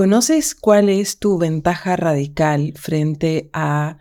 [0.00, 3.98] ¿Conoces cuál es tu ventaja radical frente a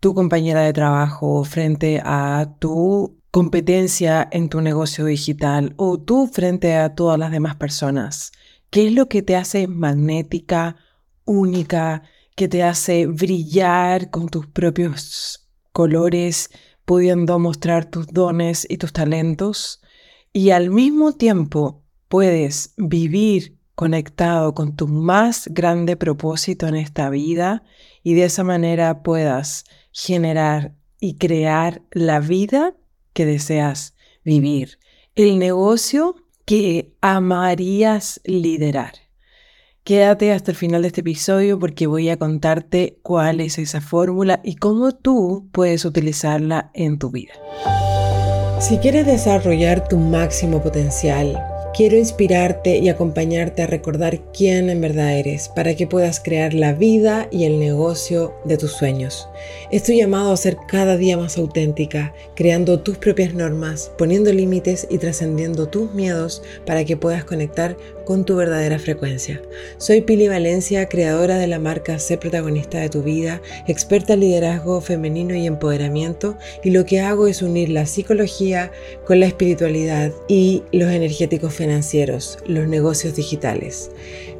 [0.00, 6.74] tu compañera de trabajo, frente a tu competencia en tu negocio digital o tú frente
[6.74, 8.32] a todas las demás personas?
[8.68, 10.74] ¿Qué es lo que te hace magnética,
[11.24, 12.02] única,
[12.34, 16.50] que te hace brillar con tus propios colores,
[16.84, 19.82] pudiendo mostrar tus dones y tus talentos?
[20.32, 27.64] Y al mismo tiempo puedes vivir conectado con tu más grande propósito en esta vida
[28.04, 32.76] y de esa manera puedas generar y crear la vida
[33.12, 34.78] que deseas vivir,
[35.16, 36.14] el negocio
[36.44, 38.92] que amarías liderar.
[39.82, 44.38] Quédate hasta el final de este episodio porque voy a contarte cuál es esa fórmula
[44.44, 47.32] y cómo tú puedes utilizarla en tu vida.
[48.60, 51.36] Si quieres desarrollar tu máximo potencial,
[51.74, 56.74] Quiero inspirarte y acompañarte a recordar quién en verdad eres para que puedas crear la
[56.74, 59.26] vida y el negocio de tus sueños.
[59.70, 64.98] Estoy llamado a ser cada día más auténtica, creando tus propias normas, poniendo límites y
[64.98, 69.40] trascendiendo tus miedos para que puedas conectar con tu verdadera frecuencia.
[69.78, 74.80] Soy Pili Valencia, creadora de la marca Sé protagonista de tu vida, experta en liderazgo
[74.80, 78.72] femenino y empoderamiento, y lo que hago es unir la psicología
[79.06, 83.90] con la espiritualidad y los energéticos financieros, los negocios digitales.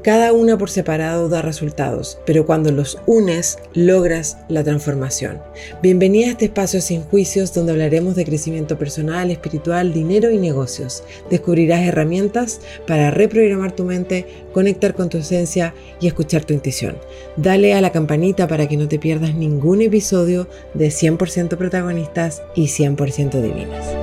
[0.03, 5.41] Cada una por separado da resultados, pero cuando los unes logras la transformación.
[5.81, 11.05] Bienvenida a este espacio sin juicios donde hablaremos de crecimiento personal, espiritual, dinero y negocios.
[11.31, 16.97] Descubrirás herramientas para reprogramar tu mente, conectar con tu esencia y escuchar tu intuición.
[17.37, 22.65] Dale a la campanita para que no te pierdas ningún episodio de 100% protagonistas y
[22.67, 23.95] 100% divinas.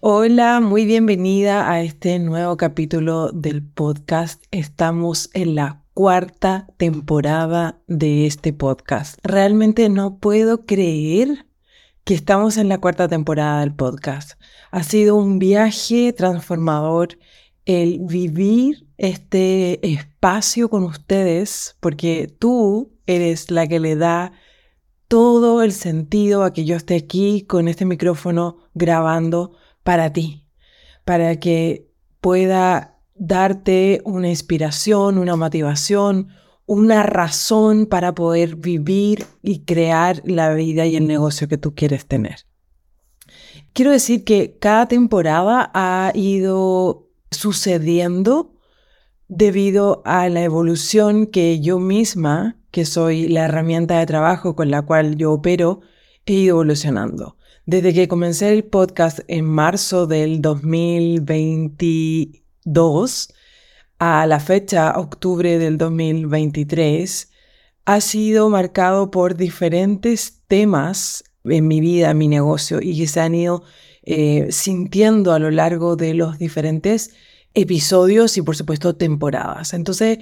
[0.00, 4.42] Hola, muy bienvenida a este nuevo capítulo del podcast.
[4.50, 9.18] Estamos en la cuarta temporada de este podcast.
[9.24, 11.47] Realmente no puedo creer
[12.08, 14.40] que estamos en la cuarta temporada del podcast.
[14.70, 17.18] Ha sido un viaje transformador
[17.66, 24.32] el vivir este espacio con ustedes, porque tú eres la que le da
[25.06, 29.52] todo el sentido a que yo esté aquí con este micrófono grabando
[29.82, 30.46] para ti,
[31.04, 31.90] para que
[32.22, 36.28] pueda darte una inspiración, una motivación,
[36.68, 42.04] una razón para poder vivir y crear la vida y el negocio que tú quieres
[42.06, 42.44] tener.
[43.72, 48.52] Quiero decir que cada temporada ha ido sucediendo
[49.28, 54.82] debido a la evolución que yo misma, que soy la herramienta de trabajo con la
[54.82, 55.80] cual yo opero,
[56.26, 57.38] he ido evolucionando.
[57.64, 63.32] Desde que comencé el podcast en marzo del 2022
[63.98, 67.30] a la fecha octubre del 2023,
[67.84, 73.20] ha sido marcado por diferentes temas en mi vida, en mi negocio, y que se
[73.20, 73.62] han ido
[74.02, 77.14] eh, sintiendo a lo largo de los diferentes
[77.54, 79.74] episodios y por supuesto temporadas.
[79.74, 80.18] Entonces,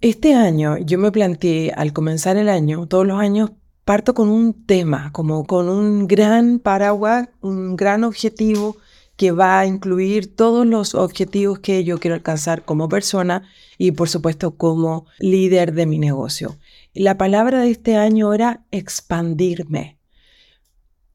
[0.00, 3.50] este año yo me planteé al comenzar el año, todos los años
[3.84, 8.76] parto con un tema, como con un gran paraguas, un gran objetivo
[9.18, 13.42] que va a incluir todos los objetivos que yo quiero alcanzar como persona
[13.76, 16.56] y por supuesto como líder de mi negocio.
[16.94, 19.97] La palabra de este año era expandirme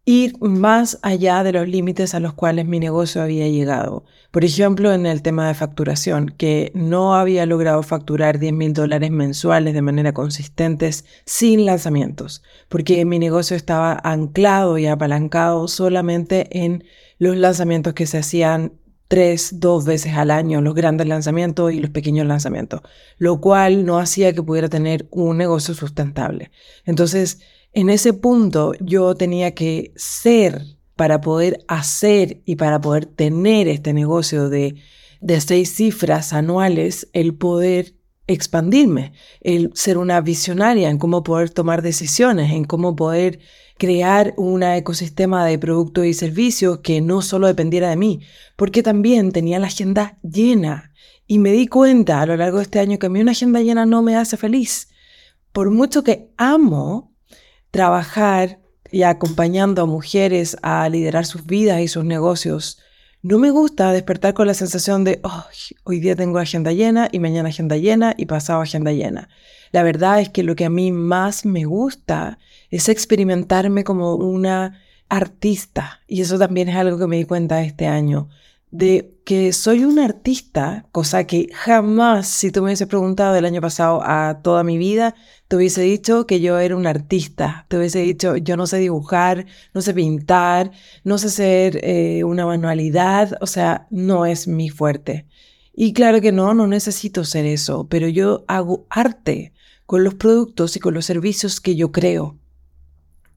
[0.06, 4.04] ir más allá de los límites a los cuales mi negocio había llegado.
[4.32, 9.12] Por ejemplo, en el tema de facturación, que no había logrado facturar 10 mil dólares
[9.12, 10.90] mensuales de manera consistente
[11.26, 16.84] sin lanzamientos, porque mi negocio estaba anclado y apalancado solamente en
[17.18, 18.74] los lanzamientos que se hacían
[19.08, 22.82] tres, dos veces al año, los grandes lanzamientos y los pequeños lanzamientos,
[23.20, 26.50] lo cual no hacía que pudiera tener un negocio sustentable.
[26.84, 27.40] Entonces,
[27.74, 30.62] en ese punto yo tenía que ser
[30.96, 34.76] para poder hacer y para poder tener este negocio de,
[35.22, 37.96] de seis cifras anuales, el poder
[38.28, 43.40] expandirme, el ser una visionaria en cómo poder tomar decisiones, en cómo poder
[43.78, 48.22] crear un ecosistema de productos y servicios que no solo dependiera de mí,
[48.56, 50.94] porque también tenía la agenda llena
[51.26, 53.62] y me di cuenta a lo largo de este año que a mí una agenda
[53.62, 54.90] llena no me hace feliz.
[55.52, 57.13] Por mucho que amo
[57.74, 58.60] trabajar
[58.92, 62.78] y acompañando a mujeres a liderar sus vidas y sus negocios,
[63.24, 65.20] no me gusta despertar con la sensación de,
[65.84, 69.28] hoy día tengo agenda llena y mañana agenda llena y pasado agenda llena.
[69.72, 72.38] La verdad es que lo que a mí más me gusta
[72.70, 74.80] es experimentarme como una
[75.10, 78.30] artista y eso también es algo que me di cuenta este año.
[78.70, 83.62] de que soy un artista, cosa que jamás, si tú me hubieses preguntado el año
[83.62, 85.16] pasado a toda mi vida,
[85.54, 89.46] te hubiese dicho que yo era un artista, te hubiese dicho yo no sé dibujar,
[89.72, 90.72] no sé pintar,
[91.04, 95.28] no sé hacer eh, una manualidad, o sea, no es mi fuerte.
[95.72, 99.54] Y claro que no, no necesito ser eso, pero yo hago arte
[99.86, 102.36] con los productos y con los servicios que yo creo.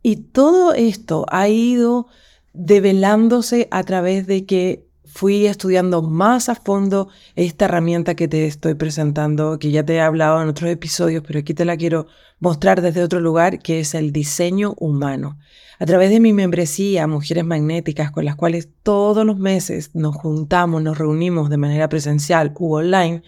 [0.02, 2.06] Y todo esto ha ido
[2.54, 4.85] develándose a través de que
[5.16, 10.00] fui estudiando más a fondo esta herramienta que te estoy presentando, que ya te he
[10.00, 12.06] hablado en otros episodios, pero aquí te la quiero
[12.38, 15.38] mostrar desde otro lugar, que es el diseño humano.
[15.78, 20.82] A través de mi membresía, Mujeres Magnéticas, con las cuales todos los meses nos juntamos,
[20.82, 23.22] nos reunimos de manera presencial u online,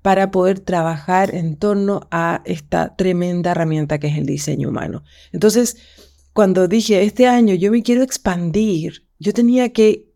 [0.00, 5.02] para poder trabajar en torno a esta tremenda herramienta que es el diseño humano.
[5.32, 5.76] Entonces,
[6.32, 10.13] cuando dije, este año yo me quiero expandir, yo tenía que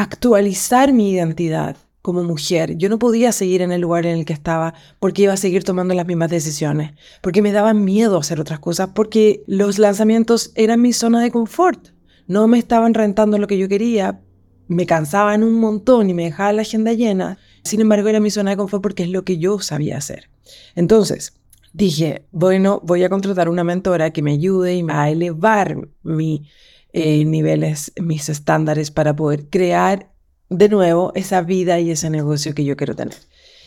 [0.00, 2.76] actualizar mi identidad como mujer.
[2.78, 5.64] Yo no podía seguir en el lugar en el que estaba porque iba a seguir
[5.64, 10.80] tomando las mismas decisiones, porque me daban miedo hacer otras cosas, porque los lanzamientos eran
[10.80, 11.88] mi zona de confort.
[12.28, 14.20] No me estaban rentando lo que yo quería,
[14.68, 17.38] me cansaban un montón y me dejaba la agenda llena.
[17.64, 20.30] Sin embargo, era mi zona de confort porque es lo que yo sabía hacer.
[20.76, 21.40] Entonces,
[21.72, 26.48] dije, bueno, voy a contratar una mentora que me ayude a elevar mi
[26.92, 30.10] eh, niveles, mis estándares para poder crear
[30.48, 33.16] de nuevo esa vida y ese negocio que yo quiero tener.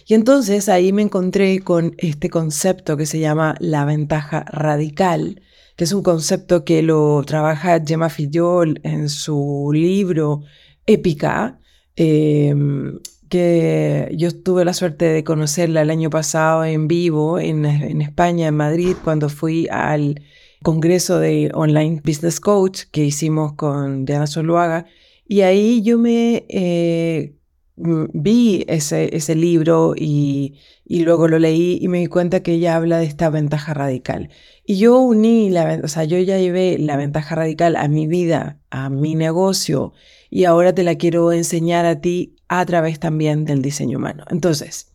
[0.07, 5.41] Y entonces ahí me encontré con este concepto que se llama la ventaja radical,
[5.75, 10.41] que es un concepto que lo trabaja Gemma Fillol en su libro
[10.85, 11.59] Épica,
[11.95, 18.01] em, que yo tuve la suerte de conocerla el año pasado en vivo en, en
[18.01, 20.21] España, en Madrid, cuando fui al
[20.63, 24.85] congreso de Online Business Coach que hicimos con Diana Soluaga.
[25.27, 27.35] Y ahí yo me eh,
[27.75, 30.55] vi ese, ese libro y,
[30.85, 34.29] y, luego lo leí y me di cuenta que ella habla de esta ventaja radical.
[34.65, 38.59] Y yo uní, la, o sea, yo ya llevé la ventaja radical a mi vida,
[38.69, 39.93] a mi negocio
[40.29, 44.25] y ahora te la quiero enseñar a ti a través también del diseño humano.
[44.29, 44.90] Entonces,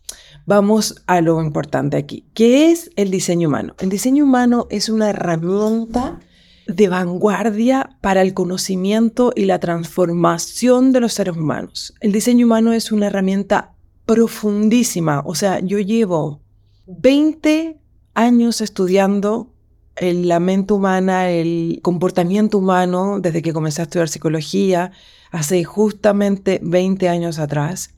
[0.47, 2.25] vamos a lo importante aquí.
[2.33, 3.75] ¿Qué es el diseño humano?
[3.81, 6.21] El diseño humano es una herramienta
[6.67, 11.95] de vanguardia para el conocimiento y la transformación de los seres humanos.
[12.01, 15.23] El diseño humano es una herramienta profundísima.
[15.27, 16.41] O sea, yo llevo
[16.87, 17.79] 20
[18.15, 19.53] años estudiando
[20.01, 24.93] la mente humana, el comportamiento humano, desde que comencé a estudiar psicología,
[25.31, 27.96] hace justamente 20 años atrás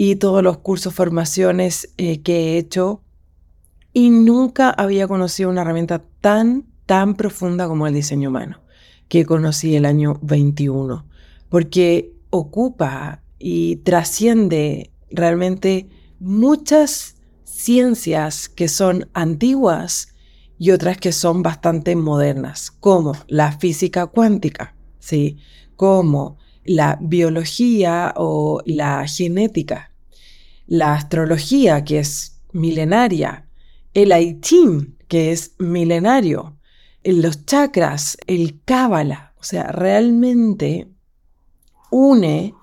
[0.00, 3.02] y todos los cursos, formaciones eh, que he hecho
[3.92, 8.60] y nunca había conocido una herramienta tan, tan profunda como el diseño humano,
[9.08, 11.04] que conocí el año 21,
[11.48, 15.88] porque ocupa y trasciende realmente
[16.20, 20.14] muchas ciencias que son antiguas
[20.60, 25.38] y otras que son bastante modernas, como la física cuántica, ¿sí?
[25.74, 29.87] como la biología o la genética,
[30.68, 33.48] la astrología, que es milenaria,
[33.94, 36.56] el Aitim, que es milenario,
[37.02, 40.88] los chakras, el Cábala, o sea, realmente
[41.90, 42.54] une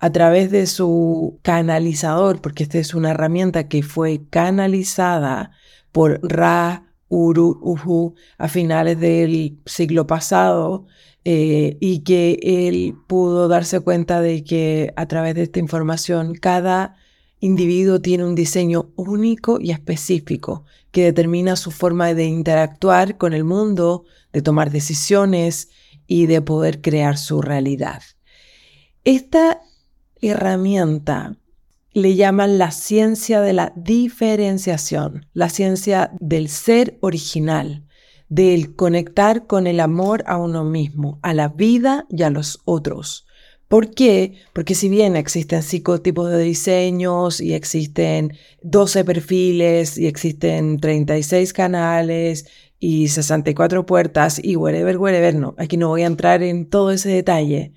[0.00, 5.52] a través de su canalizador, porque esta es una herramienta que fue canalizada
[5.92, 10.86] por Ra, Uru, Uhu a finales del siglo pasado,
[11.24, 16.96] eh, y que él pudo darse cuenta de que a través de esta información cada
[17.40, 23.44] individuo tiene un diseño único y específico que determina su forma de interactuar con el
[23.44, 25.70] mundo, de tomar decisiones
[26.06, 28.02] y de poder crear su realidad.
[29.04, 29.60] Esta
[30.20, 31.36] herramienta
[31.92, 37.84] le llaman la ciencia de la diferenciación, la ciencia del ser original,
[38.28, 43.26] del conectar con el amor a uno mismo, a la vida y a los otros.
[43.70, 44.34] ¿Por qué?
[44.52, 51.52] Porque si bien existen cinco tipos de diseños y existen 12 perfiles y existen 36
[51.52, 52.46] canales
[52.80, 57.10] y 64 puertas y whatever, whatever, no, aquí no voy a entrar en todo ese
[57.10, 57.72] detalle.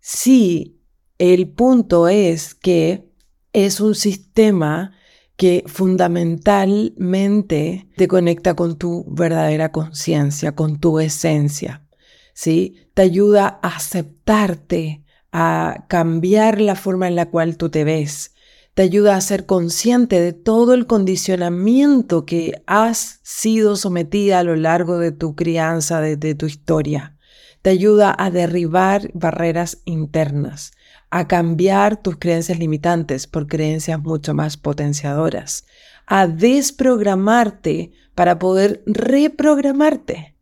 [0.00, 0.80] Sí,
[1.16, 3.08] el punto es que
[3.52, 4.96] es un sistema
[5.36, 11.86] que fundamentalmente te conecta con tu verdadera conciencia, con tu esencia,
[12.34, 12.78] ¿sí?
[12.94, 18.32] Te ayuda a aceptarte, a cambiar la forma en la cual tú te ves,
[18.74, 24.56] te ayuda a ser consciente de todo el condicionamiento que has sido sometida a lo
[24.56, 27.16] largo de tu crianza, de, tu historia.
[27.62, 30.72] Te ayuda a derribar barreras internas,
[31.10, 35.66] a cambiar tus creencias limitantes por creencias mucho más potenciadoras,
[36.06, 40.36] a desprogramarte para poder reprogramarte.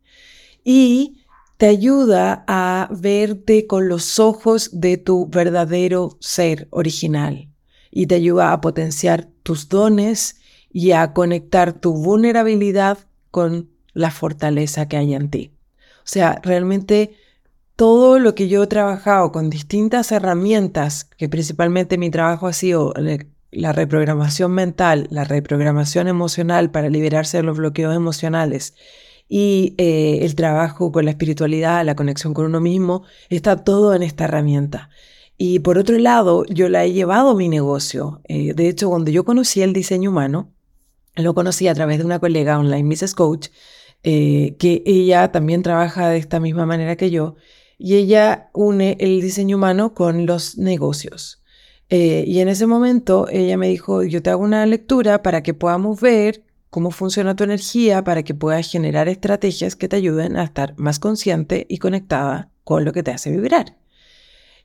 [0.63, 1.18] Y
[1.59, 7.49] te ayuda a verte con los ojos de tu verdadero ser original
[7.91, 10.39] y te ayuda a potenciar tus dones
[10.71, 12.99] y a conectar tu vulnerabilidad
[13.29, 15.51] con la fortaleza que hay en ti.
[15.97, 17.17] O sea, realmente
[17.75, 22.93] todo lo que yo he trabajado con distintas herramientas, que principalmente mi trabajo ha sido
[23.51, 28.75] la reprogramación mental, la reprogramación emocional para liberarse de los bloqueos emocionales
[29.29, 34.03] y eh, el trabajo con la espiritualidad, la conexión con uno mismo, está todo en
[34.03, 34.89] esta herramienta.
[35.37, 38.21] Y por otro lado, yo la he llevado a mi negocio.
[38.25, 40.51] Eh, de hecho, cuando yo conocí el diseño humano,
[41.15, 43.13] lo conocí a través de una colega online, Mrs.
[43.13, 43.47] Coach,
[44.03, 47.35] eh, que ella también trabaja de esta misma manera que yo,
[47.77, 51.41] y ella une el diseño humano con los negocios.
[51.89, 55.53] Eh, y en ese momento ella me dijo, yo te hago una lectura para que
[55.53, 60.43] podamos ver cómo funciona tu energía, para que puedas generar estrategias que te ayuden a
[60.43, 63.77] estar más consciente y conectada con lo que te hace vibrar.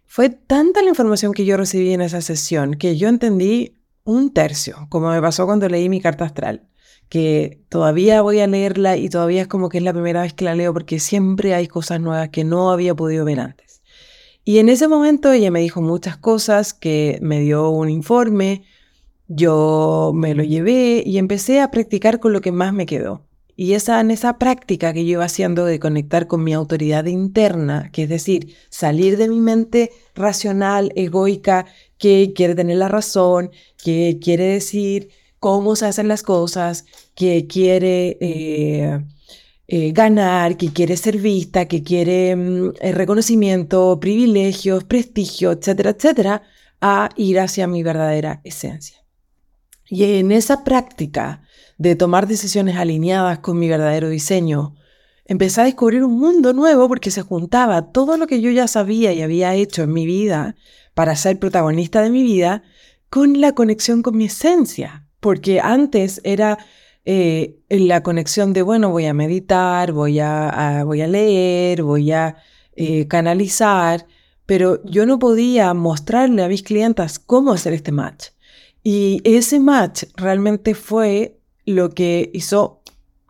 [0.07, 4.87] Fue tanta la información que yo recibí en esa sesión que yo entendí un tercio,
[4.91, 6.69] como me pasó cuando leí mi carta astral,
[7.09, 10.45] que todavía voy a leerla y todavía es como que es la primera vez que
[10.45, 13.83] la leo porque siempre hay cosas nuevas que no había podido ver antes.
[14.45, 18.65] Y en ese momento ella me dijo muchas cosas, que me dio un informe,
[19.29, 23.23] yo me lo llevé y empecé a practicar con lo que más me quedó.
[23.57, 27.91] Y esa, en esa práctica que yo iba haciendo de conectar con mi autoridad interna,
[27.93, 31.67] que es decir, salir de mi mente racional, egoica,
[31.97, 33.51] que quiere tener la razón,
[33.83, 39.01] que quiere decir cómo se hacen las cosas, que quiere eh,
[39.69, 46.43] eh, ganar, que quiere ser vista, que quiere mm, reconocimiento, privilegios, prestigio, etcétera, etcétera,
[46.81, 49.04] a ir hacia mi verdadera esencia.
[49.89, 51.43] Y en esa práctica
[51.79, 54.77] de tomar decisiones alineadas con mi verdadero diseño,
[55.27, 59.13] empecé a descubrir un mundo nuevo porque se juntaba todo lo que yo ya sabía
[59.13, 60.57] y había hecho en mi vida
[60.95, 62.63] para ser protagonista de mi vida
[63.11, 66.59] con la conexión con mi esencia, porque antes era
[67.05, 72.37] eh, la conexión de, bueno, voy a meditar, voy a, voy a leer, voy a
[72.77, 74.07] eh, canalizar,
[74.47, 78.34] pero yo no podía mostrarle a mis clientas cómo hacer este match.
[78.85, 82.83] Y ese match realmente fue lo que hizo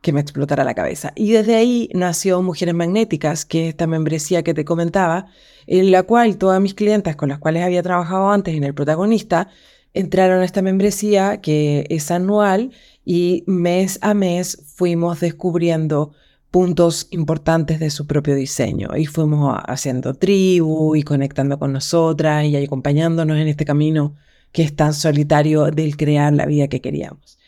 [0.03, 1.13] que me explotara la cabeza.
[1.15, 5.29] Y desde ahí nació Mujeres Magnéticas, que es esta membresía que te comentaba,
[5.67, 9.49] en la cual todas mis clientas con las cuales había trabajado antes en el protagonista
[9.95, 12.73] entraron a esta membresía que es anual
[13.05, 16.13] y mes a mes fuimos descubriendo
[16.51, 22.57] puntos importantes de su propio diseño y fuimos haciendo tribu y conectando con nosotras y
[22.57, 24.17] acompañándonos en este camino
[24.55, 27.39] que es tan solitario del crear la vida que queríamos.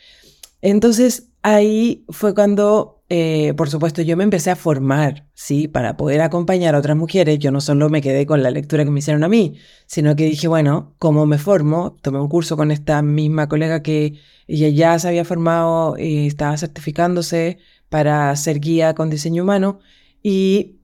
[0.61, 5.69] Entonces ahí fue cuando, eh, por supuesto, yo me empecé a formar, ¿sí?
[5.69, 7.39] Para poder acompañar a otras mujeres.
[7.39, 10.25] Yo no solo me quedé con la lectura que me hicieron a mí, sino que
[10.25, 11.95] dije, bueno, ¿cómo me formo?
[12.01, 17.59] Tomé un curso con esta misma colega que ya se había formado y estaba certificándose
[17.87, 19.79] para ser guía con diseño humano
[20.21, 20.76] y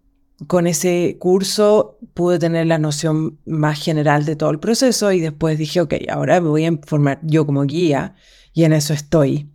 [0.47, 5.57] con ese curso pude tener la noción más general de todo el proceso y después
[5.57, 8.15] dije, ok, ahora me voy a formar yo como guía
[8.53, 9.53] y en eso estoy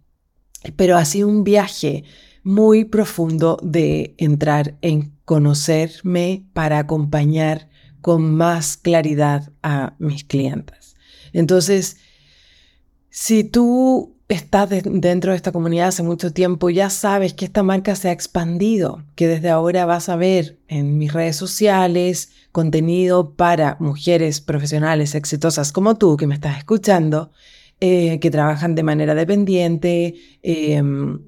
[0.77, 2.05] pero ha sido un viaje
[2.43, 7.69] muy profundo de entrar en conocerme para acompañar
[8.01, 10.97] con más claridad a mis clientes.
[11.33, 11.99] Entonces,
[13.11, 17.97] si tú estás dentro de esta comunidad hace mucho tiempo, ya sabes que esta marca
[17.97, 23.77] se ha expandido, que desde ahora vas a ver en mis redes sociales contenido para
[23.81, 27.31] mujeres profesionales exitosas como tú que me estás escuchando
[27.81, 31.21] eh, que trabajan de manera dependiente em,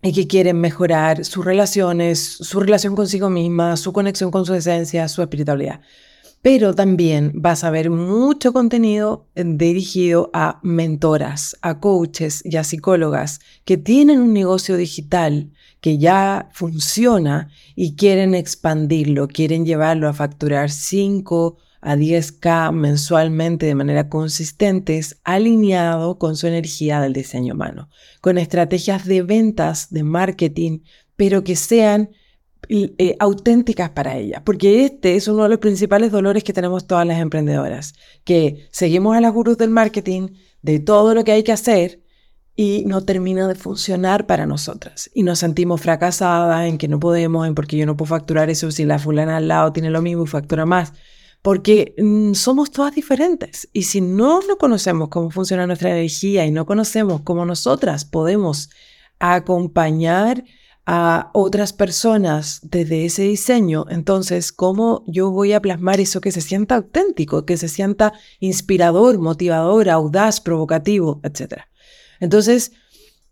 [0.00, 5.08] y que quieren mejorar sus relaciones, su relación consigo misma, su conexión con su esencia,
[5.08, 5.80] su espiritualidad.
[6.40, 13.40] Pero también vas a ver mucho contenido dirigido a mentoras, a coaches y a psicólogas
[13.64, 20.70] que tienen un negocio digital que ya funciona y quieren expandirlo, quieren llevarlo a facturar
[20.70, 27.88] 5 a 10K mensualmente de manera consistente alineado con su energía del diseño humano,
[28.20, 30.80] con estrategias de ventas, de marketing,
[31.16, 32.10] pero que sean
[32.68, 37.06] eh, auténticas para ella, porque este es uno de los principales dolores que tenemos todas
[37.06, 37.94] las emprendedoras,
[38.24, 40.28] que seguimos a las gurús del marketing,
[40.62, 42.02] de todo lo que hay que hacer,
[42.54, 45.08] y no termina de funcionar para nosotras.
[45.14, 48.70] Y nos sentimos fracasadas en que no podemos, en porque yo no puedo facturar eso
[48.72, 50.92] si la fulana al lado tiene lo mismo y factura más
[51.42, 53.68] porque mm, somos todas diferentes.
[53.72, 58.70] Y si no, no conocemos cómo funciona nuestra energía y no conocemos cómo nosotras podemos
[59.18, 60.44] acompañar
[60.90, 66.40] a otras personas desde ese diseño, entonces, ¿cómo yo voy a plasmar eso que se
[66.40, 71.68] sienta auténtico, que se sienta inspirador, motivador, audaz, provocativo, etcétera?
[72.20, 72.72] Entonces,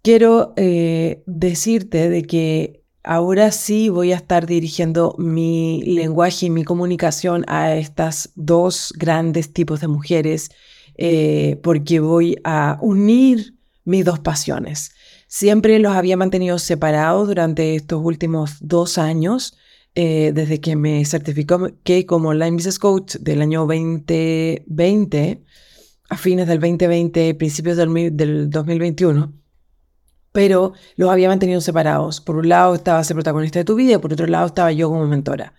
[0.02, 6.62] quiero eh, decirte de que ahora sí voy a estar dirigiendo mi lenguaje y mi
[6.62, 10.50] comunicación a estas dos grandes tipos de mujeres,
[10.98, 13.54] eh, porque voy a unir
[13.86, 14.90] mis dos pasiones.
[15.38, 19.58] Siempre los había mantenido separados durante estos últimos dos años,
[19.94, 25.44] eh, desde que me certifiqué como Line Business Coach del año 2020,
[26.08, 29.34] a fines del 2020, principios del, del 2021
[30.32, 32.20] pero los había mantenido separados.
[32.20, 35.06] Por un lado estaba ser protagonista de tu vida por otro lado estaba yo como
[35.06, 35.54] mentora.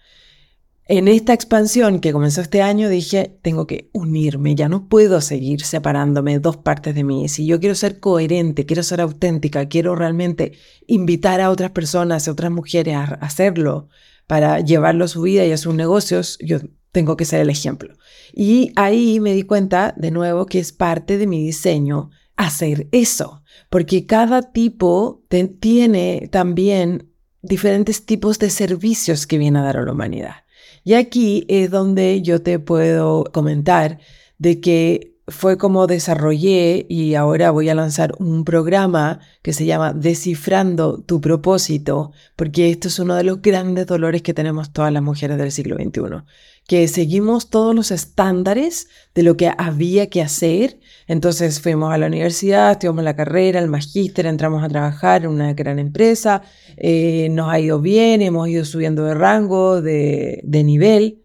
[0.89, 5.61] En esta expansión que comenzó este año dije, tengo que unirme, ya no puedo seguir
[5.65, 7.27] separándome dos partes de mí.
[7.27, 10.53] Si yo quiero ser coherente, quiero ser auténtica, quiero realmente
[10.87, 13.89] invitar a otras personas, a otras mujeres a hacerlo
[14.27, 16.59] para llevarlo a su vida y a sus negocios, yo
[16.93, 17.93] tengo que ser el ejemplo.
[18.33, 23.43] Y ahí me di cuenta de nuevo que es parte de mi diseño hacer eso,
[23.69, 25.25] porque cada tipo
[25.59, 30.46] tiene también diferentes tipos de servicios que viene a dar a la humanidad.
[30.87, 33.99] Y aquí es donde yo te puedo comentar
[34.37, 39.91] de que fue como desarrollé y ahora voy a lanzar un programa que se llama
[39.91, 45.03] Descifrando tu propósito, porque esto es uno de los grandes dolores que tenemos todas las
[45.03, 46.23] mujeres del siglo XXI,
[46.67, 50.79] que seguimos todos los estándares de lo que había que hacer.
[51.07, 55.53] Entonces fuimos a la universidad, estudiamos la carrera, el magíster, entramos a trabajar en una
[55.53, 56.41] gran empresa,
[56.75, 61.23] eh, nos ha ido bien, hemos ido subiendo de rango, de, de nivel,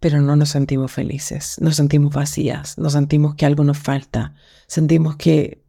[0.00, 4.34] pero no nos sentimos felices, nos sentimos vacías, nos sentimos que algo nos falta,
[4.66, 5.62] sentimos que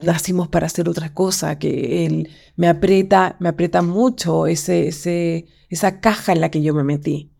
[0.00, 6.00] nacimos para hacer otra cosa, que él me aprieta, me aprieta mucho ese, ese, esa
[6.00, 7.31] caja en la que yo me metí.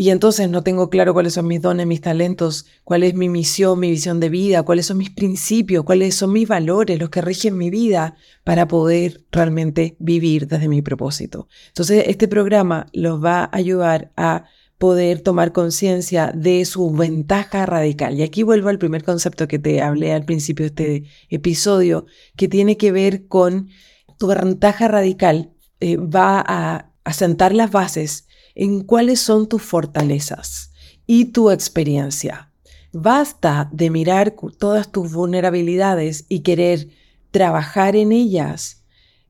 [0.00, 3.80] Y entonces no tengo claro cuáles son mis dones, mis talentos, cuál es mi misión,
[3.80, 7.58] mi visión de vida, cuáles son mis principios, cuáles son mis valores, los que rigen
[7.58, 11.48] mi vida para poder realmente vivir desde mi propósito.
[11.66, 14.44] Entonces este programa los va a ayudar a
[14.78, 18.16] poder tomar conciencia de su ventaja radical.
[18.16, 22.06] Y aquí vuelvo al primer concepto que te hablé al principio de este episodio,
[22.36, 23.70] que tiene que ver con
[24.16, 25.50] tu ventaja radical.
[25.80, 28.27] Eh, va a asentar las bases
[28.58, 30.72] en cuáles son tus fortalezas
[31.06, 32.52] y tu experiencia.
[32.92, 36.88] Basta de mirar todas tus vulnerabilidades y querer
[37.30, 38.84] trabajar en ellas,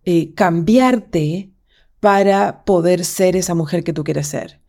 [0.04, 1.52] eh, cambiarte
[2.00, 4.60] para poder ser esa mujer que tú quieres ser.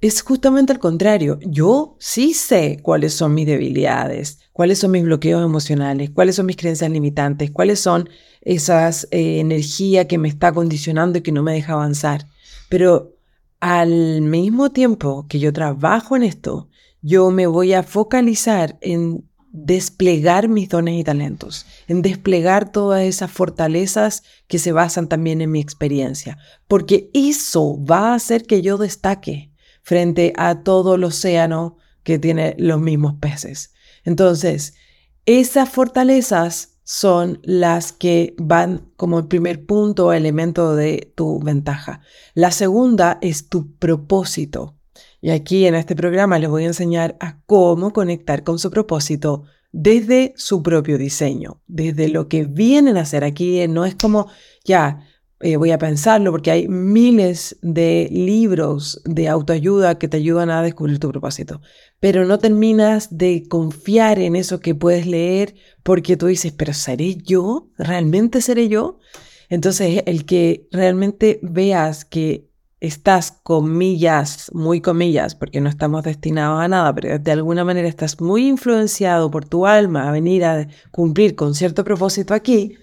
[0.00, 1.38] Es justamente al contrario.
[1.42, 6.56] Yo sí sé cuáles son mis debilidades, cuáles son mis bloqueos emocionales, cuáles son mis
[6.56, 8.08] creencias limitantes, cuáles son
[8.40, 12.26] esas eh, energías que me está condicionando y que no me deja avanzar.
[12.70, 13.17] Pero
[13.60, 16.68] al mismo tiempo que yo trabajo en esto,
[17.02, 23.30] yo me voy a focalizar en desplegar mis dones y talentos, en desplegar todas esas
[23.30, 28.78] fortalezas que se basan también en mi experiencia, porque eso va a hacer que yo
[28.78, 33.72] destaque frente a todo el océano que tiene los mismos peces.
[34.04, 34.74] Entonces,
[35.24, 42.00] esas fortalezas son las que van como el primer punto o elemento de tu ventaja.
[42.32, 44.74] La segunda es tu propósito.
[45.20, 49.42] Y aquí en este programa les voy a enseñar a cómo conectar con su propósito
[49.70, 53.22] desde su propio diseño, desde lo que vienen a hacer.
[53.22, 54.28] Aquí no es como,
[54.64, 55.06] ya,
[55.40, 60.62] eh, voy a pensarlo porque hay miles de libros de autoayuda que te ayudan a
[60.62, 61.60] descubrir tu propósito,
[62.00, 67.16] pero no terminas de confiar en eso que puedes leer porque tú dices, pero ¿seré
[67.16, 67.68] yo?
[67.78, 68.98] ¿Realmente seré yo?
[69.48, 72.48] Entonces, el que realmente veas que
[72.80, 78.20] estás, comillas, muy comillas, porque no estamos destinados a nada, pero de alguna manera estás
[78.20, 82.76] muy influenciado por tu alma a venir a cumplir con cierto propósito aquí,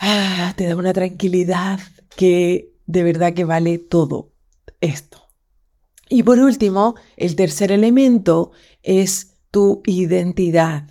[0.00, 1.78] ah, te da una tranquilidad
[2.16, 4.32] que de verdad que vale todo
[4.80, 5.22] esto.
[6.08, 8.50] Y por último, el tercer elemento
[8.82, 10.88] es tu identidad,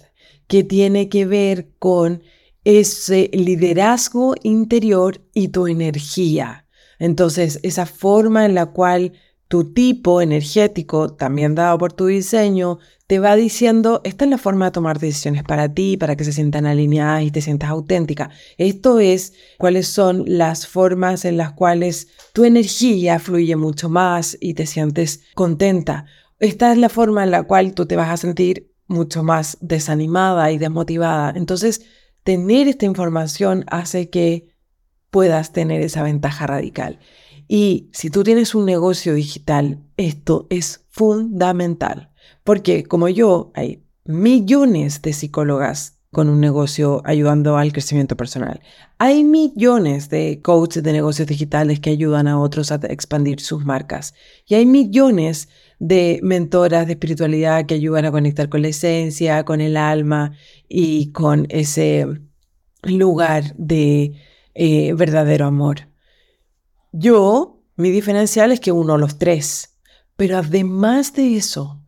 [0.47, 2.23] que tiene que ver con
[2.63, 6.67] ese liderazgo interior y tu energía.
[6.99, 9.13] Entonces, esa forma en la cual
[9.47, 14.65] tu tipo energético, también dado por tu diseño, te va diciendo, esta es la forma
[14.65, 18.29] de tomar decisiones para ti, para que se sientan alineadas y te sientas auténtica.
[18.59, 24.53] Esto es cuáles son las formas en las cuales tu energía fluye mucho más y
[24.53, 26.05] te sientes contenta.
[26.39, 30.51] esta es la forma en la cual tú te vas a sentir mucho más desanimada
[30.51, 31.33] y desmotivada.
[31.35, 31.81] Entonces,
[32.23, 34.53] tener esta información hace que
[35.09, 36.99] puedas tener esa ventaja radical.
[37.47, 42.11] Y si tú tienes un negocio digital, esto es fundamental,
[42.43, 48.61] porque como yo, hay millones de psicólogas con un negocio ayudando al crecimiento personal.
[48.97, 54.15] Hay millones de coaches de negocios digitales que ayudan a otros a expandir sus marcas.
[54.47, 59.61] Y hay millones de mentoras de espiritualidad que ayudan a conectar con la esencia, con
[59.61, 60.33] el alma
[60.67, 62.07] y con ese
[62.83, 64.13] lugar de
[64.55, 65.89] eh, verdadero amor.
[66.91, 69.77] Yo, mi diferencial es que uno los tres,
[70.15, 71.78] pero además de eso,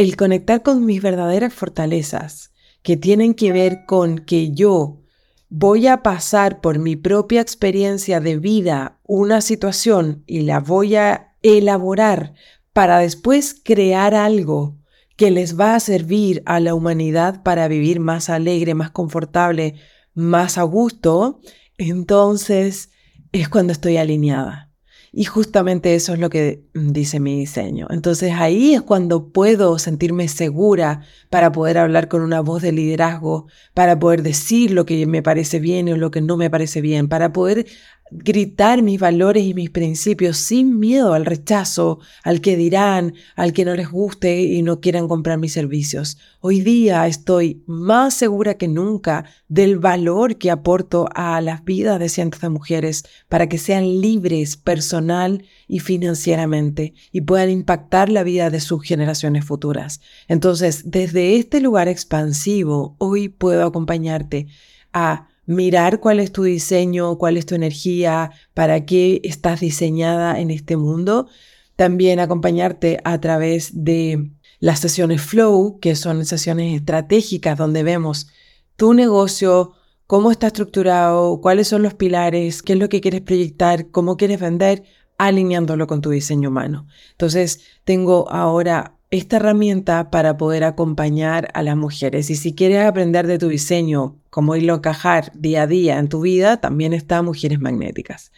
[0.00, 5.02] el conectar con mis verdaderas fortalezas, que tienen que ver con que yo
[5.50, 11.34] voy a pasar por mi propia experiencia de vida una situación y la voy a
[11.42, 12.32] elaborar
[12.72, 14.78] para después crear algo
[15.18, 19.74] que les va a servir a la humanidad para vivir más alegre, más confortable,
[20.14, 21.42] más a gusto,
[21.76, 22.88] entonces
[23.32, 24.69] es cuando estoy alineada.
[25.12, 27.88] Y justamente eso es lo que dice mi diseño.
[27.90, 33.46] Entonces ahí es cuando puedo sentirme segura para poder hablar con una voz de liderazgo,
[33.74, 37.08] para poder decir lo que me parece bien o lo que no me parece bien,
[37.08, 37.66] para poder
[38.10, 43.64] gritar mis valores y mis principios sin miedo al rechazo, al que dirán, al que
[43.64, 46.18] no les guste y no quieran comprar mis servicios.
[46.40, 52.08] Hoy día estoy más segura que nunca del valor que aporto a las vidas de
[52.08, 58.50] cientos de mujeres para que sean libres personal y financieramente y puedan impactar la vida
[58.50, 60.00] de sus generaciones futuras.
[60.28, 64.48] Entonces, desde este lugar expansivo, hoy puedo acompañarte
[64.92, 70.52] a mirar cuál es tu diseño, cuál es tu energía, para qué estás diseñada en
[70.52, 71.26] este mundo.
[71.74, 78.28] También acompañarte a través de las sesiones flow, que son sesiones estratégicas donde vemos
[78.76, 79.72] tu negocio,
[80.06, 84.38] cómo está estructurado, cuáles son los pilares, qué es lo que quieres proyectar, cómo quieres
[84.38, 84.84] vender,
[85.18, 86.86] alineándolo con tu diseño humano.
[87.10, 92.30] Entonces, tengo ahora esta herramienta para poder acompañar a las mujeres.
[92.30, 96.08] Y si quieres aprender de tu diseño, cómo irlo a encajar día a día en
[96.08, 98.30] tu vida, también está Mujeres Magnéticas.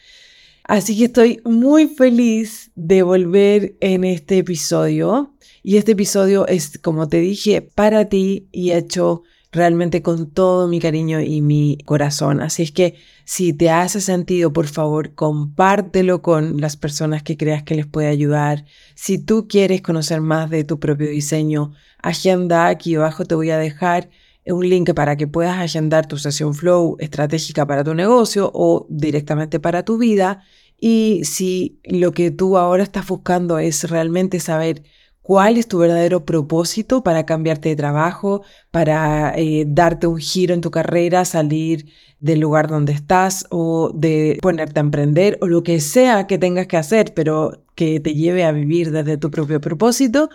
[0.65, 5.35] Así que estoy muy feliz de volver en este episodio.
[5.63, 10.81] Y este episodio es, como te dije, para ti y hecho realmente con todo mi
[10.81, 12.41] cariño y mi corazón.
[12.41, 17.63] Así es que si te hace sentido, por favor, compártelo con las personas que creas
[17.63, 18.65] que les puede ayudar.
[18.95, 23.59] Si tú quieres conocer más de tu propio diseño, agenda aquí abajo te voy a
[23.59, 24.11] dejar
[24.47, 29.61] un link para que puedas agendar tu sesión flow estratégica para tu negocio o directamente
[29.61, 30.43] para tu vida.
[30.79, 34.83] Y si lo que tú ahora estás buscando es realmente saber
[35.23, 40.61] cuál es tu verdadero propósito para cambiarte de trabajo, para eh, darte un giro en
[40.61, 41.87] tu carrera, salir
[42.21, 46.67] del lugar donde estás o de ponerte a emprender o lo que sea que tengas
[46.67, 50.29] que hacer, pero que te lleve a vivir desde tu propio propósito,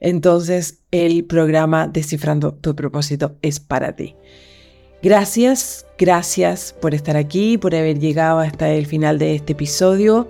[0.00, 4.16] entonces el programa Descifrando tu propósito es para ti.
[5.02, 10.28] Gracias, gracias por estar aquí, por haber llegado hasta el final de este episodio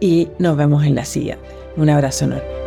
[0.00, 1.44] y nos vemos en la siguiente.
[1.76, 2.61] Un abrazo enorme.